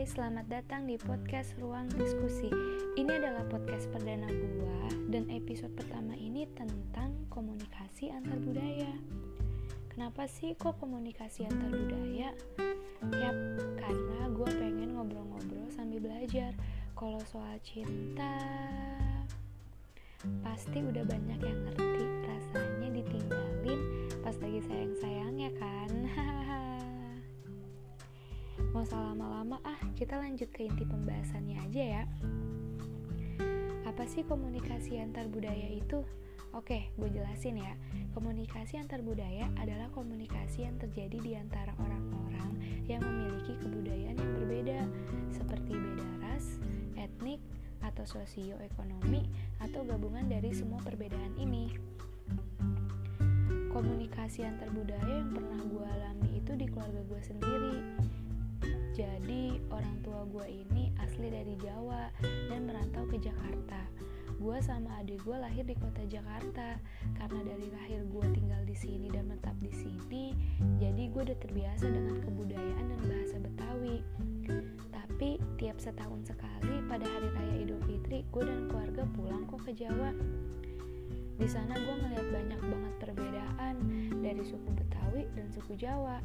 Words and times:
Selamat 0.00 0.48
datang 0.48 0.88
di 0.88 0.96
podcast 0.96 1.52
Ruang 1.60 1.84
Diskusi. 1.92 2.48
Ini 2.96 3.20
adalah 3.20 3.44
podcast 3.52 3.84
perdana 3.92 4.32
gua 4.32 4.88
dan 5.12 5.28
episode 5.28 5.76
pertama 5.76 6.16
ini 6.16 6.48
tentang 6.56 7.28
komunikasi 7.28 8.08
antar 8.08 8.40
budaya. 8.40 8.96
Kenapa 9.92 10.24
sih 10.24 10.56
kok 10.56 10.80
komunikasi 10.80 11.44
antar 11.44 11.68
budaya? 11.68 12.32
Yap, 13.12 13.36
karena 13.76 14.32
gue 14.32 14.48
pengen 14.48 14.96
ngobrol-ngobrol 14.96 15.68
sambil 15.68 16.00
belajar. 16.00 16.56
Kalau 16.96 17.20
soal 17.28 17.60
cinta, 17.60 18.40
pasti 20.40 20.80
udah 20.80 21.04
banyak 21.04 21.44
yang 21.44 21.60
ngerti 21.68 22.04
rasanya 22.24 22.88
ditinggalin 22.88 23.80
pas 24.24 24.36
lagi 24.40 24.64
sayang-sayangnya 24.64 25.50
kan. 25.60 25.92
Mau 28.80 28.88
salah 28.88 29.12
lama-lama 29.12 29.60
ah, 29.60 29.76
kita 29.92 30.16
lanjut 30.16 30.48
ke 30.56 30.64
inti 30.64 30.88
pembahasannya 30.88 31.68
aja 31.68 32.00
ya. 32.00 32.02
Apa 33.84 34.08
sih 34.08 34.24
komunikasi 34.24 34.96
antar 34.96 35.28
budaya 35.28 35.68
itu? 35.68 36.00
Oke, 36.56 36.88
gue 36.96 37.12
jelasin 37.12 37.60
ya. 37.60 37.76
Komunikasi 38.16 38.80
antar 38.80 39.04
budaya 39.04 39.52
adalah 39.60 39.92
komunikasi 39.92 40.64
yang 40.64 40.80
terjadi 40.80 41.20
di 41.20 41.36
antara 41.36 41.76
orang-orang 41.76 42.56
yang 42.88 43.04
memiliki 43.04 43.52
kebudayaan 43.60 44.16
yang 44.16 44.32
berbeda, 44.40 44.80
seperti 45.28 45.76
beda 45.76 46.08
ras, 46.24 46.56
etnik, 46.96 47.44
atau 47.84 48.08
sosioekonomi, 48.08 49.28
atau 49.60 49.84
gabungan 49.84 50.24
dari 50.24 50.56
semua 50.56 50.80
perbedaan 50.80 51.36
ini. 51.36 51.68
Komunikasi 53.76 54.48
antar 54.48 54.72
budaya 54.72 55.20
yang 55.20 55.36
pernah 55.36 55.60
gue 55.68 55.84
alami 55.84 56.40
itu 56.40 56.56
di 56.56 56.64
keluarga 56.64 57.04
gue 57.04 57.20
sendiri 57.20 58.00
tua 60.20 60.44
gue 60.44 60.68
ini 60.68 60.92
asli 61.00 61.32
dari 61.32 61.56
Jawa 61.56 62.12
dan 62.52 62.68
merantau 62.68 63.08
ke 63.08 63.16
Jakarta. 63.16 63.88
Gue 64.36 64.60
sama 64.60 65.00
adik 65.00 65.24
gue 65.24 65.32
lahir 65.32 65.64
di 65.64 65.72
kota 65.72 66.04
Jakarta. 66.04 66.76
Karena 67.16 67.40
dari 67.40 67.72
lahir 67.72 68.04
gue 68.04 68.26
tinggal 68.36 68.60
di 68.68 68.76
sini 68.76 69.08
dan 69.08 69.32
menetap 69.32 69.56
di 69.64 69.72
sini, 69.72 70.36
jadi 70.76 71.08
gue 71.08 71.24
udah 71.24 71.38
terbiasa 71.40 71.88
dengan 71.88 72.20
kebudayaan 72.20 72.84
dan 72.84 73.00
bahasa 73.08 73.36
Betawi. 73.40 74.04
Tapi 74.92 75.40
tiap 75.56 75.80
setahun 75.80 76.28
sekali 76.28 76.84
pada 76.84 77.08
hari 77.08 77.28
raya 77.40 77.56
Idul 77.64 77.80
Fitri, 77.88 78.20
gue 78.28 78.44
dan 78.44 78.68
keluarga 78.68 79.08
pulang 79.16 79.48
kok 79.48 79.64
ke 79.64 79.72
Jawa. 79.72 80.12
Di 81.40 81.48
sana 81.48 81.80
gue 81.80 81.94
ngeliat 81.96 82.28
banyak 82.28 82.60
banget 82.60 82.94
perbedaan 83.00 83.74
dari 84.20 84.44
suku 84.44 84.68
Betawi 84.76 85.24
dan 85.32 85.48
suku 85.48 85.80
Jawa 85.80 86.20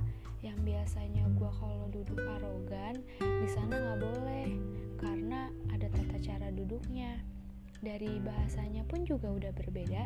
yang 0.45 0.61
biasanya 0.61 1.25
gue 1.33 1.51
kalau 1.57 1.89
duduk 1.89 2.21
arogan 2.21 3.01
di 3.17 3.49
sana 3.49 3.73
nggak 3.81 3.99
boleh 4.05 4.47
karena 5.02 5.49
ada 5.73 5.89
tata 5.89 6.21
cara 6.21 6.53
duduknya. 6.53 7.17
Dari 7.81 8.21
bahasanya 8.21 8.85
pun 8.85 9.05
juga 9.09 9.33
udah 9.33 9.49
berbeda. 9.57 10.05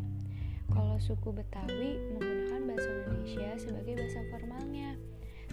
Kalau 0.71 0.95
suku 0.99 1.35
Betawi 1.35 1.99
menggunakan 2.15 2.61
bahasa 2.71 2.87
Indonesia 2.87 3.49
sebagai 3.59 3.93
bahasa 3.99 4.19
formalnya 4.31 4.95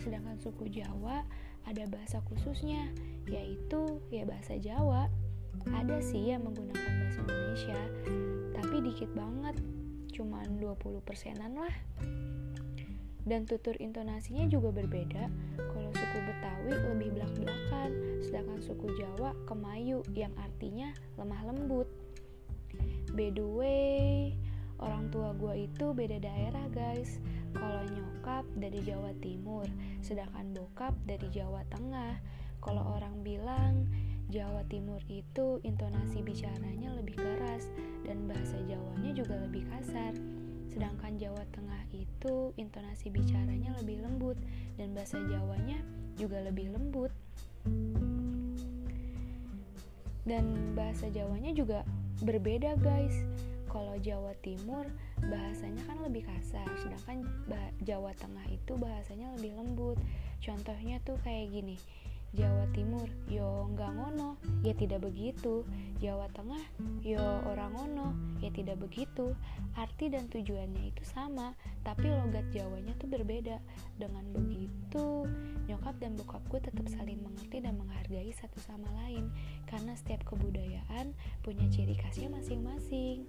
sedangkan 0.06 0.36
suku 0.38 0.68
Jawa 0.70 1.24
ada 1.66 1.84
bahasa 1.88 2.22
khususnya 2.30 2.86
yaitu 3.26 3.98
ya 4.14 4.22
bahasa 4.22 4.54
Jawa. 4.54 5.10
Ada 5.66 5.98
sih 5.98 6.30
yang 6.30 6.46
menggunakan 6.46 6.92
bahasa 7.02 7.20
Indonesia 7.26 7.80
tapi 8.54 8.76
dikit 8.86 9.10
banget 9.18 9.56
cuman 10.14 10.62
20 10.62 11.02
persenan 11.02 11.58
lah 11.58 11.74
dan 13.26 13.42
tutur 13.44 13.74
intonasinya 13.82 14.46
juga 14.46 14.70
berbeda. 14.70 15.26
Kalau 15.58 15.90
suku 15.90 16.18
Betawi 16.22 16.72
lebih 16.94 17.10
belak-belakan, 17.18 17.90
sedangkan 18.22 18.62
suku 18.62 18.86
Jawa 18.94 19.34
kemayu 19.50 20.06
yang 20.14 20.30
artinya 20.38 20.94
lemah 21.18 21.42
lembut. 21.50 21.90
By 23.12 23.34
the 23.34 23.42
way, 23.42 24.38
orang 24.78 25.10
tua 25.10 25.34
gue 25.34 25.66
itu 25.66 25.90
beda 25.90 26.22
daerah 26.22 26.70
guys. 26.70 27.18
Kalau 27.50 27.82
nyokap 27.90 28.46
dari 28.54 28.78
Jawa 28.86 29.10
Timur, 29.18 29.66
sedangkan 30.06 30.54
bokap 30.54 30.94
dari 31.02 31.26
Jawa 31.34 31.66
Tengah. 31.66 32.22
Kalau 32.62 32.94
orang 32.94 33.26
bilang 33.26 33.90
Jawa 34.30 34.62
Timur 34.70 35.02
itu 35.10 35.58
intonasi 35.62 36.22
bicaranya 36.22 36.94
lebih 36.94 37.14
keras 37.18 37.70
dan 38.02 38.26
bahasa 38.26 38.58
Jawanya 38.66 39.14
juga 39.14 39.38
lebih 39.38 39.62
kasar 39.70 40.35
Sedangkan 40.76 41.16
Jawa 41.16 41.40
Tengah 41.56 41.88
itu 41.96 42.52
intonasi 42.60 43.08
bicaranya 43.08 43.72
lebih 43.80 44.04
lembut 44.04 44.36
dan 44.76 44.92
bahasa 44.92 45.16
Jawanya 45.24 45.80
juga 46.20 46.44
lebih 46.44 46.68
lembut. 46.76 47.08
Dan 50.28 50.76
bahasa 50.76 51.08
Jawanya 51.08 51.56
juga 51.56 51.80
berbeda, 52.20 52.76
guys. 52.84 53.16
Kalau 53.72 53.96
Jawa 54.04 54.36
Timur 54.44 54.84
bahasanya 55.16 55.80
kan 55.88 55.96
lebih 56.04 56.28
kasar, 56.28 56.68
sedangkan 56.84 57.24
Jawa 57.80 58.12
Tengah 58.20 58.44
itu 58.52 58.76
bahasanya 58.76 59.32
lebih 59.40 59.56
lembut. 59.56 59.96
Contohnya 60.44 61.00
tuh 61.08 61.16
kayak 61.24 61.56
gini. 61.56 61.80
Jawa 62.36 62.68
Timur 62.76 63.08
yo 63.32 63.64
nggak 63.72 63.96
ngono 63.96 64.36
ya 64.60 64.76
tidak 64.76 65.08
begitu. 65.08 65.64
Jawa 65.96 66.28
Tengah 66.36 66.60
yo 67.00 67.40
orang 67.48 67.72
ngono 67.72 68.12
ya 68.44 68.52
tidak 68.52 68.76
begitu. 68.84 69.32
Arti 69.76 70.12
dan 70.12 70.28
tujuannya 70.28 70.92
itu 70.92 71.02
sama 71.04 71.56
tapi 71.80 72.12
logat 72.12 72.44
Jawanya 72.52 72.92
tuh 73.00 73.08
berbeda. 73.08 73.56
Dengan 73.96 74.28
begitu 74.36 75.24
nyokap 75.66 75.96
dan 75.98 76.14
bokapku 76.20 76.60
tetap 76.60 76.84
saling 76.92 77.18
mengerti 77.24 77.64
dan 77.64 77.80
menghargai 77.80 78.30
satu 78.36 78.60
sama 78.60 78.86
lain. 79.04 79.32
Karena 79.64 79.96
setiap 79.96 80.28
kebudayaan 80.28 81.16
punya 81.40 81.64
ciri 81.72 81.96
khasnya 81.96 82.28
masing-masing. 82.28 83.24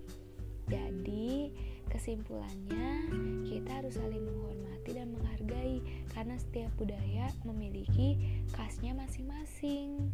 Jadi 0.67 1.55
kesimpulannya 1.87 3.07
kita 3.47 3.71
harus 3.79 3.95
saling 3.95 4.19
menghormati 4.19 4.91
dan 4.91 5.15
menghargai. 5.15 5.79
Karena 6.11 6.35
setiap 6.35 6.71
budaya 6.75 7.31
memiliki 7.47 8.36
khasnya 8.57 8.97
masing-masing. 8.97 10.09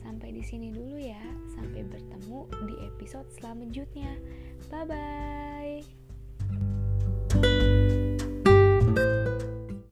Sampai 0.00 0.30
di 0.30 0.40
sini 0.46 0.70
dulu 0.70 0.96
ya. 0.96 1.20
Sampai 1.58 1.82
bertemu 1.82 2.46
di 2.70 2.74
episode 2.86 3.26
selanjutnya. 3.34 4.14
Bye 4.70 4.86
bye. 4.86 5.99